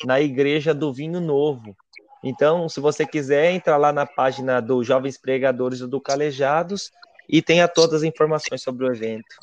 [0.06, 1.76] na Igreja do Vinho Novo.
[2.23, 6.91] Então, se você quiser, entra lá na página dos Jovens Pregadores do Calejados
[7.28, 9.36] e tenha todas as informações sobre o evento.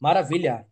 [0.00, 0.66] Maravilha.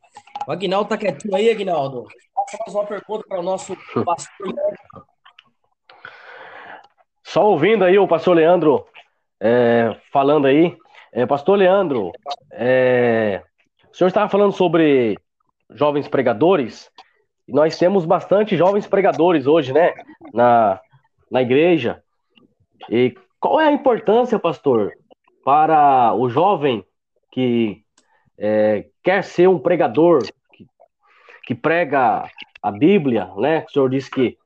[0.46, 2.06] O Aguinaldo tá quietinho aí, Aguinaldo.
[2.34, 4.54] Posso fazer uma pergunta para o nosso pastor
[7.22, 8.86] Só ouvindo aí o pastor Leandro
[9.40, 10.76] é, falando aí.
[11.12, 12.12] É, pastor Leandro,
[12.52, 13.42] é,
[13.90, 15.16] o senhor estava falando sobre
[15.70, 16.90] jovens pregadores.
[17.46, 19.94] Nós temos bastante jovens pregadores hoje, né?
[20.32, 20.80] Na,
[21.30, 22.02] na igreja.
[22.90, 24.92] E qual é a importância, pastor,
[25.48, 26.84] para o jovem
[27.32, 27.82] que
[28.36, 30.66] é, quer ser um pregador, que,
[31.42, 32.30] que, prega
[32.62, 33.64] a Bíblia, né?
[33.66, 34.36] O senhor disse que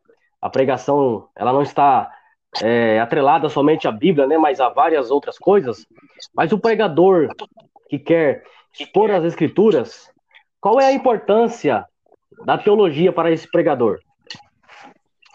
[0.40, 2.08] a pregação ela não está
[2.62, 4.38] é, atrelada somente à Bíblia, né?
[4.38, 5.84] Mas a várias outras coisas.
[6.32, 7.30] Mas o pregador
[7.90, 10.08] que quer expor as Escrituras,
[10.60, 11.84] qual é a importância
[12.44, 13.98] da teologia para esse pregador?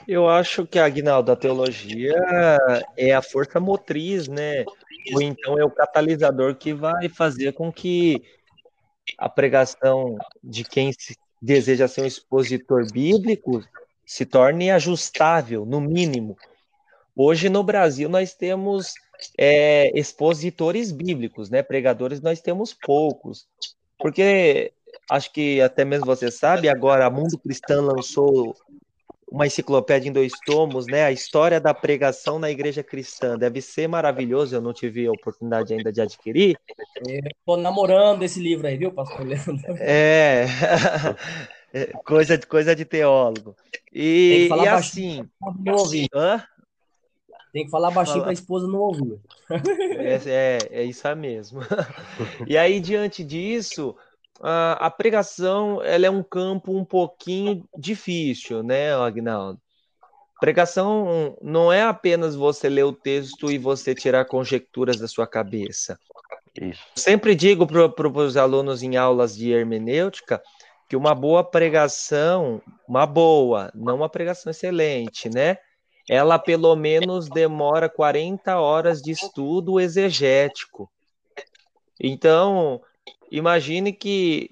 [0.07, 2.15] Eu acho que, Agnaldo, a teologia
[2.95, 4.63] é a força motriz, né?
[5.13, 8.21] Ou então é o catalisador que vai fazer com que
[9.17, 10.91] a pregação de quem
[11.41, 13.63] deseja ser um expositor bíblico
[14.05, 16.37] se torne ajustável, no mínimo.
[17.15, 18.93] Hoje no Brasil nós temos
[19.37, 21.63] é, expositores bíblicos, né?
[21.63, 23.47] Pregadores nós temos poucos,
[23.97, 24.71] porque
[25.09, 28.55] acho que até mesmo você sabe, agora Mundo Cristã lançou
[29.29, 31.03] uma enciclopédia em dois tomos, né?
[31.03, 33.37] A história da pregação na igreja cristã.
[33.37, 36.57] Deve ser maravilhoso, eu não tive a oportunidade ainda de adquirir.
[37.05, 39.75] Estou namorando esse livro aí, viu, pastor Leandro?
[39.79, 40.45] É.
[42.05, 43.55] coisa, coisa de teólogo.
[43.93, 45.27] E, e assim.
[45.59, 46.07] Não ouvir.
[46.13, 46.41] Hã?
[47.51, 49.19] Tem que falar baixinho para a esposa não ouvir.
[49.49, 51.59] É, é, é isso mesmo.
[52.47, 53.95] E aí, diante disso,
[54.41, 59.59] a, a pregação ela é um campo um pouquinho difícil, né, Agnaldo?
[60.39, 65.97] Pregação não é apenas você ler o texto e você tirar conjecturas da sua cabeça.
[66.61, 66.83] Isso.
[66.95, 70.41] Sempre digo para os alunos em aulas de hermenêutica
[70.87, 75.57] que uma boa pregação, uma boa, não uma pregação excelente, né?
[76.09, 80.89] Ela pelo menos demora 40 horas de estudo exegético.
[81.99, 82.79] Então,
[83.31, 84.51] Imagine que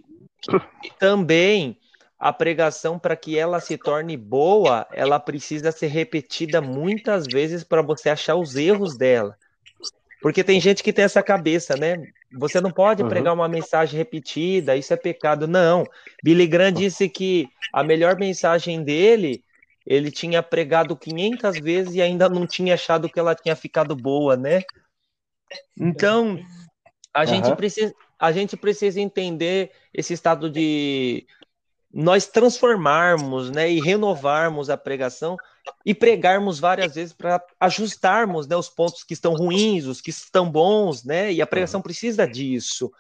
[1.00, 1.78] também
[2.18, 7.82] a pregação, para que ela se torne boa, ela precisa ser repetida muitas vezes para
[7.82, 9.38] você achar os erros dela.
[10.22, 12.04] Porque tem gente que tem essa cabeça, né?
[12.34, 13.10] Você não pode uhum.
[13.10, 15.48] pregar uma mensagem repetida, isso é pecado.
[15.48, 15.86] Não.
[16.24, 19.44] Billy Graham disse que a melhor mensagem dele,
[19.86, 24.36] ele tinha pregado 500 vezes e ainda não tinha achado que ela tinha ficado boa,
[24.36, 24.64] né?
[25.80, 26.40] Então,
[27.14, 27.28] a uhum.
[27.28, 27.94] gente precisa
[28.26, 31.28] a gente precisa entender esse estado de
[31.94, 35.38] nós transformarmos, né, e renovarmos a pregação
[35.86, 40.50] e pregarmos várias vezes para ajustarmos, né, os pontos que estão ruins, os que estão
[40.50, 42.92] bons, né, e a pregação precisa disso.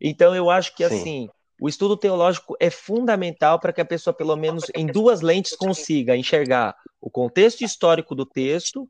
[0.00, 0.94] Então eu acho que Sim.
[0.94, 1.30] assim,
[1.60, 6.16] o estudo teológico é fundamental para que a pessoa, pelo menos em duas lentes, consiga
[6.16, 8.88] enxergar o contexto histórico do texto,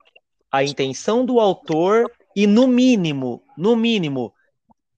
[0.50, 4.32] a intenção do autor e, no mínimo, no mínimo,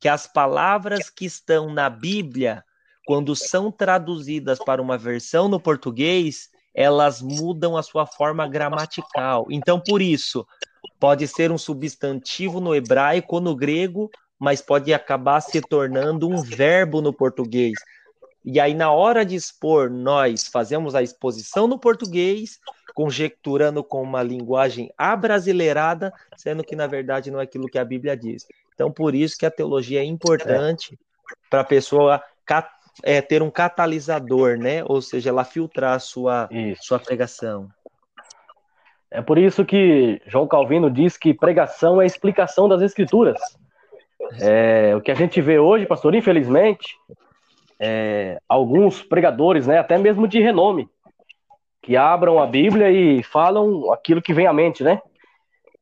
[0.00, 2.64] que as palavras que estão na Bíblia,
[3.06, 9.46] quando são traduzidas para uma versão no português, elas mudam a sua forma gramatical.
[9.50, 10.46] Então, por isso,
[10.98, 16.40] pode ser um substantivo no hebraico ou no grego, mas pode acabar se tornando um
[16.40, 17.74] verbo no português.
[18.42, 22.58] E aí, na hora de expor, nós fazemos a exposição no português,
[22.94, 28.16] conjecturando com uma linguagem abrasileirada, sendo que, na verdade, não é aquilo que a Bíblia
[28.16, 28.46] diz.
[28.74, 30.98] Então, por isso que a teologia é importante
[31.48, 32.22] para a pessoa
[33.02, 34.82] é, ter um catalisador, né?
[34.84, 36.48] Ou seja, ela filtrar a sua,
[36.80, 37.68] sua pregação.
[39.10, 43.40] É por isso que João Calvino diz que pregação é a explicação das escrituras.
[44.40, 46.96] É, o que a gente vê hoje, pastor, infelizmente,
[47.78, 50.88] é, alguns pregadores, né, até mesmo de renome,
[51.82, 55.00] que abram a Bíblia e falam aquilo que vem à mente, né?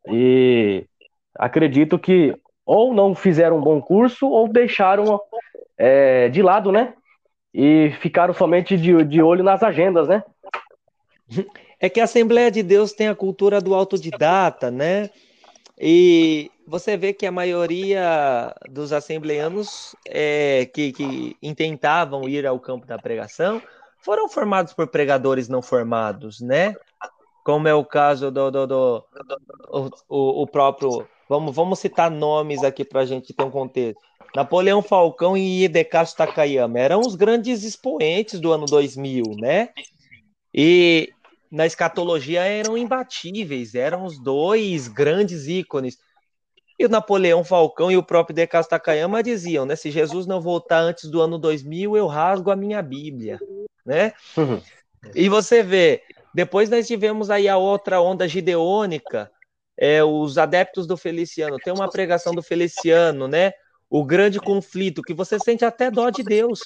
[0.06, 0.86] E
[1.34, 2.34] acredito que
[2.64, 5.20] ou não fizeram um bom curso ou deixaram
[5.76, 6.94] é, de lado, né?
[7.52, 10.22] E ficaram somente de, de olho nas agendas, né?
[11.80, 15.10] É que a Assembleia de Deus tem a cultura do autodidata, né?
[15.80, 22.86] E você vê que a maioria dos assembleanos é, que, que intentavam ir ao campo
[22.86, 23.62] da pregação
[24.00, 26.74] foram formados por pregadores não formados, né?
[27.44, 29.04] Como é o caso do, do, do,
[29.66, 34.00] do o, o próprio Vamos, vamos citar nomes aqui para a gente ter um contexto.
[34.34, 39.68] Napoleão Falcão e Hidekazu Takayama eram os grandes expoentes do ano 2000, né?
[40.54, 41.10] E
[41.50, 45.98] na escatologia eram imbatíveis, eram os dois grandes ícones.
[46.78, 49.76] E o Napoleão Falcão e o próprio Hidekazu Takayama diziam, né?
[49.76, 53.38] Se Jesus não voltar antes do ano 2000, eu rasgo a minha Bíblia,
[53.88, 54.12] né?
[54.36, 54.60] Uhum.
[55.14, 56.02] E você vê,
[56.34, 59.30] depois nós tivemos aí a outra onda gideônica,
[59.76, 63.52] é, os adeptos do Feliciano, tem uma pregação do Feliciano, né?
[63.88, 66.60] O grande conflito, que você sente até dó de Deus.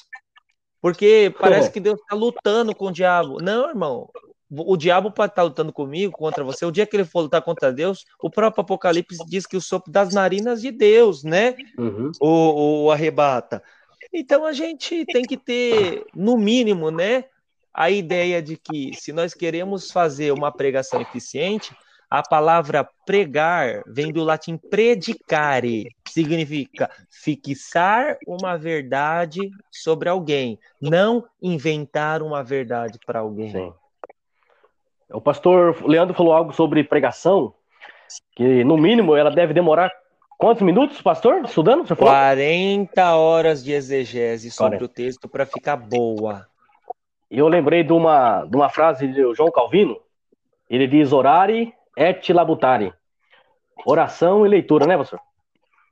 [0.81, 3.41] Porque parece que Deus está lutando com o diabo.
[3.41, 4.11] Não, irmão.
[4.51, 6.67] O diabo pode estar tá lutando comigo, contra você.
[6.67, 9.93] O dia que ele for lutar contra Deus, o próprio Apocalipse diz que o sopro
[9.93, 11.55] das narinas de Deus, né?
[11.79, 12.11] Uhum.
[12.21, 13.63] O, o arrebata.
[14.12, 17.25] Então a gente tem que ter, no mínimo, né?
[17.72, 21.75] A ideia de que se nós queremos fazer uma pregação eficiente,
[22.11, 32.22] a palavra pregar vem do latim predicare, significa fixar uma verdade sobre alguém, não inventar
[32.22, 33.51] uma verdade para alguém.
[33.51, 33.72] Sim.
[35.11, 37.55] O pastor Leandro falou algo sobre pregação,
[38.37, 39.90] que no mínimo ela deve demorar
[40.43, 41.87] quantos minutos, pastor, estudando?
[41.87, 42.13] Você falou?
[42.13, 44.85] 40 horas de exegese sobre 40.
[44.85, 46.49] o texto para ficar boa.
[47.31, 50.01] E eu lembrei de uma, de uma frase de João Calvino.
[50.69, 52.93] Ele diz: orare et labutare.
[53.87, 55.21] Oração e leitura, né, pastor?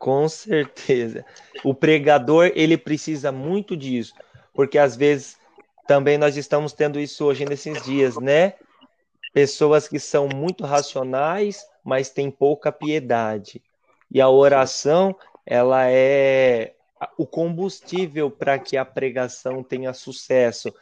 [0.01, 1.25] Com certeza.
[1.63, 4.15] O pregador, ele precisa muito disso,
[4.53, 5.39] porque às vezes
[5.87, 8.55] também nós estamos tendo isso hoje nesses dias, né?
[9.33, 13.63] Pessoas que são muito racionais, mas têm pouca piedade.
[14.11, 15.15] E a oração,
[15.47, 16.75] ela é
[17.17, 20.73] o combustível para que a pregação tenha sucesso,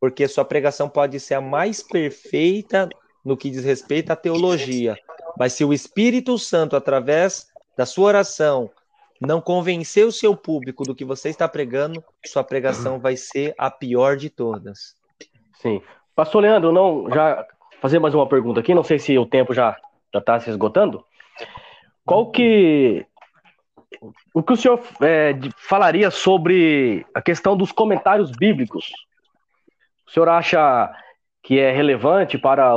[0.00, 2.88] porque sua pregação pode ser a mais perfeita
[3.24, 4.96] no que diz respeito à teologia.
[5.38, 8.70] Mas se o Espírito Santo, através da sua oração,
[9.20, 13.70] não convencer o seu público do que você está pregando, sua pregação vai ser a
[13.70, 14.96] pior de todas.
[15.60, 15.82] Sim.
[16.16, 17.46] Pastor Leandro, não já
[17.80, 19.76] fazer mais uma pergunta aqui, não sei se o tempo já
[20.12, 21.04] já está se esgotando.
[22.10, 23.06] Qual que
[24.34, 28.90] o que o senhor é, falaria sobre a questão dos comentários bíblicos?
[30.08, 30.92] O senhor acha
[31.40, 32.76] que é relevante para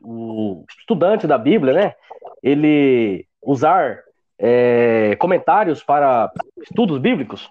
[0.00, 1.94] o estudante da Bíblia, né,
[2.40, 3.98] ele usar
[4.38, 6.30] é, comentários para
[6.62, 7.50] estudos bíblicos?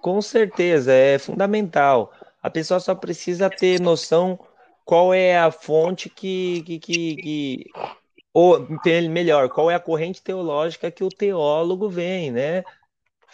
[0.00, 2.12] Com certeza, é fundamental.
[2.40, 4.38] A pessoa só precisa ter noção
[4.84, 7.64] qual é a fonte que, que, que, que
[8.32, 8.66] ou
[9.10, 12.62] melhor, qual é a corrente teológica que o teólogo vem, né?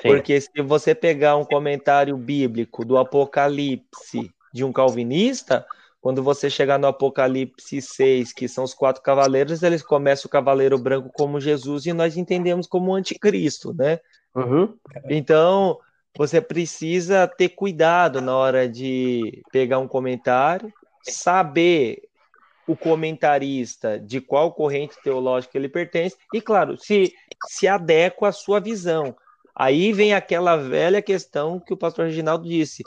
[0.01, 0.09] Sim.
[0.09, 5.66] Porque se você pegar um comentário bíblico do Apocalipse de um calvinista,
[6.01, 10.78] quando você chegar no Apocalipse 6, que são os quatro cavaleiros, eles começam o cavaleiro
[10.78, 13.99] branco como Jesus e nós entendemos como anticristo, né?
[14.34, 14.74] Uhum.
[15.09, 15.78] Então,
[16.16, 20.72] você precisa ter cuidado na hora de pegar um comentário,
[21.03, 22.03] saber
[22.67, 27.12] o comentarista de qual corrente teológica ele pertence e, claro, se,
[27.49, 29.14] se adequa à sua visão.
[29.55, 32.83] Aí vem aquela velha questão que o pastor Reginaldo disse: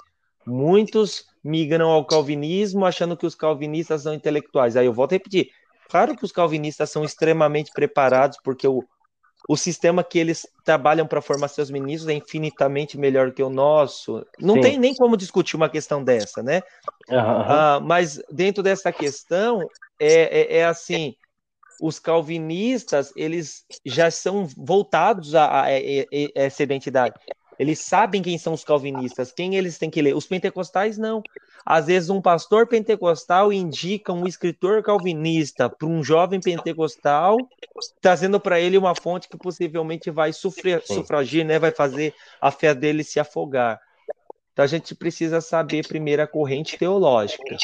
[0.46, 4.76] muitos migram ao calvinismo achando que os calvinistas são intelectuais.
[4.76, 5.50] Aí eu volto a repetir:
[5.90, 8.84] claro que os calvinistas são extremamente preparados, porque o,
[9.48, 14.26] o sistema que eles trabalham para formar seus ministros é infinitamente melhor que o nosso.
[14.40, 14.62] Não Sim.
[14.62, 16.62] tem nem como discutir uma questão dessa, né?
[17.10, 17.18] Uhum.
[17.18, 19.68] Ah, mas dentro dessa questão,
[20.00, 21.16] é, é, é, assim,
[21.82, 25.76] os calvinistas, eles já são voltados a, a, a, a
[26.36, 27.16] essa identidade.
[27.60, 30.16] Eles sabem quem são os calvinistas, quem eles têm que ler.
[30.16, 31.22] Os pentecostais não.
[31.66, 37.36] Às vezes um pastor pentecostal indica um escritor calvinista para um jovem pentecostal,
[38.00, 41.60] trazendo para ele uma fonte que possivelmente vai sufrir, sufragir, né?
[41.60, 43.78] Vai fazer a fé dele se afogar.
[44.54, 47.58] Então a gente precisa saber primeiro a corrente teológica.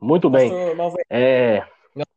[0.00, 0.52] Muito bem.
[1.10, 1.66] É...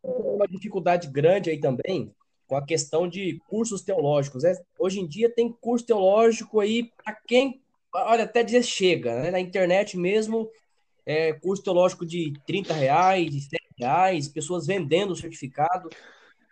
[0.03, 2.13] Uma dificuldade grande aí também
[2.47, 4.43] com a questão de cursos teológicos.
[4.43, 4.53] Né?
[4.77, 7.61] Hoje em dia tem curso teológico aí para quem,
[7.93, 9.31] olha, até dizer chega, né?
[9.31, 10.49] na internet mesmo,
[11.05, 15.89] é, curso teológico de 30 reais, de 100 reais, pessoas vendendo o certificado,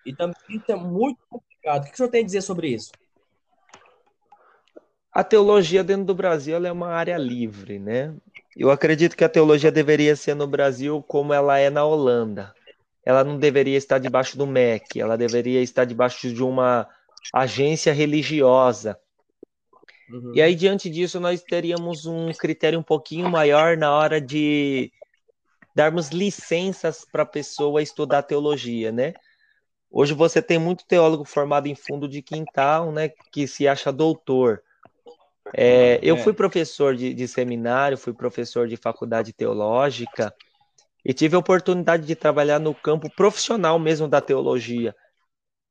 [0.05, 1.83] e também isso é muito complicado.
[1.83, 2.91] O que o senhor tem a dizer sobre isso?
[5.13, 8.15] A teologia dentro do Brasil é uma área livre, né?
[8.55, 12.53] Eu acredito que a teologia deveria ser no Brasil como ela é na Holanda
[13.05, 16.87] ela não deveria estar debaixo do MEC, ela deveria estar debaixo de uma
[17.33, 18.97] agência religiosa.
[20.09, 20.33] Uhum.
[20.35, 24.91] E aí, diante disso, nós teríamos um critério um pouquinho maior na hora de
[25.73, 29.13] darmos licenças para a pessoa estudar teologia, né?
[29.89, 34.63] Hoje você tem muito teólogo formado em fundo de quintal, né, que se acha doutor.
[35.53, 36.19] É, eu é.
[36.19, 40.33] fui professor de, de seminário, fui professor de faculdade teológica,
[41.03, 44.95] e tive a oportunidade de trabalhar no campo profissional mesmo da teologia.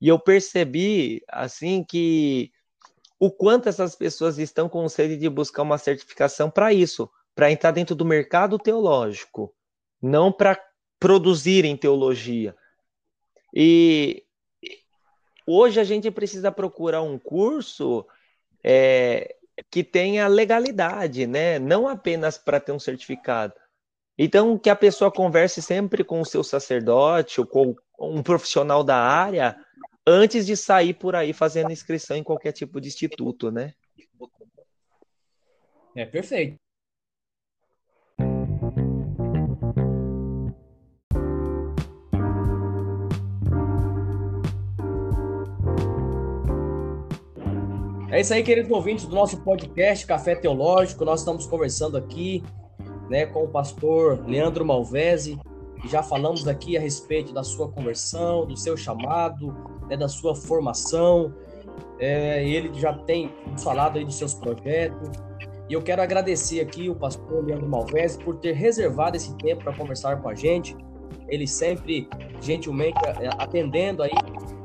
[0.01, 2.51] E eu percebi, assim, que
[3.19, 7.71] o quanto essas pessoas estão com sede de buscar uma certificação para isso, para entrar
[7.71, 9.55] dentro do mercado teológico,
[10.03, 10.59] não para
[10.99, 12.57] produzirem teologia.
[13.55, 14.25] E
[15.47, 18.07] hoje a gente precisa procurar um curso
[18.65, 19.37] é,
[19.71, 21.59] que tenha legalidade, né?
[21.59, 23.55] Não apenas para ter um certificado,
[24.23, 28.99] então, que a pessoa converse sempre com o seu sacerdote ou com um profissional da
[28.99, 29.57] área
[30.07, 33.73] antes de sair por aí fazendo inscrição em qualquer tipo de instituto, né?
[35.97, 36.59] É perfeito.
[48.11, 51.07] É isso aí, queridos ouvintes do nosso podcast Café Teológico.
[51.07, 52.43] Nós estamos conversando aqui
[53.11, 55.37] né, com o pastor Leandro Malvese.
[55.87, 59.53] Já falamos aqui a respeito da sua conversão, do seu chamado,
[59.89, 61.35] né, da sua formação.
[61.99, 65.11] É, ele já tem falado aí dos seus projetos.
[65.69, 69.73] E eu quero agradecer aqui o pastor Leandro Malvese por ter reservado esse tempo para
[69.73, 70.77] conversar com a gente.
[71.29, 72.09] Ele sempre
[72.41, 74.13] gentilmente é, atendendo aí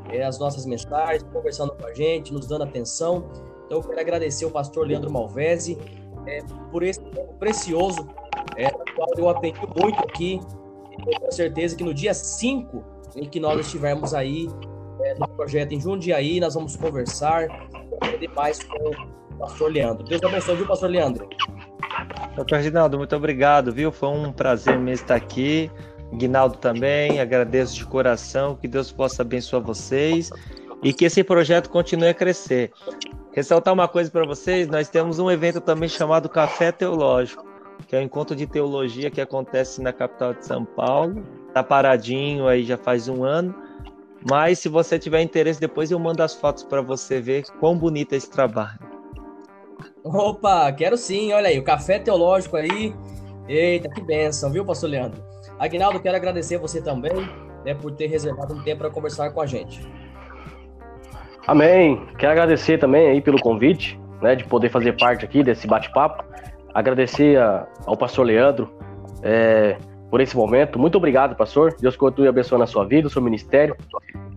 [0.10, 3.28] é, as nossas mensagens, conversando com a gente, nos dando atenção.
[3.66, 5.78] Então eu quero agradecer o pastor Leandro Malvese
[6.28, 6.42] é,
[6.72, 8.08] por esse tempo precioso
[8.58, 8.72] é,
[9.18, 10.40] eu aprendi muito aqui.
[11.04, 12.84] Tenho certeza que no dia 5,
[13.16, 14.48] em que nós estivermos aí
[15.02, 17.48] é, no projeto em Jundiaí, nós vamos conversar,
[18.36, 20.04] mais com o pastor Leandro.
[20.06, 21.28] Deus abençoe, viu, pastor Leandro?
[22.36, 23.92] Doutor Reginaldo, muito obrigado, viu?
[23.92, 25.70] Foi um prazer mesmo estar aqui.
[26.14, 30.30] Guinaldo também, agradeço de coração, que Deus possa abençoar vocês
[30.84, 32.72] e que esse projeto continue a crescer.
[33.34, 37.55] Ressaltar uma coisa para vocês, nós temos um evento também chamado Café Teológico
[37.88, 41.24] que é o encontro de teologia que acontece na capital de São Paulo.
[41.54, 43.56] Tá paradinho aí já faz um ano.
[44.30, 48.14] Mas se você tiver interesse, depois eu mando as fotos para você ver quão bonito
[48.14, 48.80] é esse trabalho.
[50.04, 51.32] Opa, quero sim.
[51.32, 52.96] Olha aí, o café teológico aí.
[53.48, 55.24] Eita, que benção, viu, pastor Leandro?
[55.60, 57.14] Aguinaldo, quero agradecer você também
[57.64, 59.82] né, por ter reservado um tempo para conversar com a gente.
[61.48, 62.06] Amém.
[62.18, 66.24] Quero agradecer também aí pelo convite, né, de poder fazer parte aqui desse bate-papo.
[66.76, 68.70] Agradecer a, ao pastor Leandro
[69.24, 69.78] é,
[70.12, 70.78] por esse momento.
[70.78, 71.74] Muito obrigado, pastor.
[71.80, 73.78] Deus continue abençoando a sua vida, o seu ministério.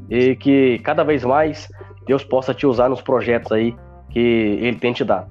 [0.09, 1.68] E que cada vez mais
[2.07, 3.76] Deus possa te usar nos projetos aí
[4.11, 5.28] que Ele tem te dado.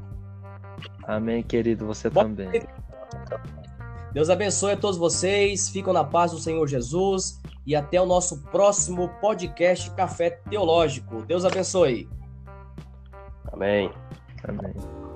[1.07, 1.85] Amém, querido.
[1.87, 2.61] Você Bom, também.
[4.11, 5.69] Deus abençoe a todos vocês.
[5.69, 7.41] Ficam na paz do Senhor Jesus.
[7.65, 11.21] E até o nosso próximo podcast Café Teológico.
[11.23, 12.09] Deus abençoe.
[13.53, 13.89] Amém.
[14.43, 15.06] Amém.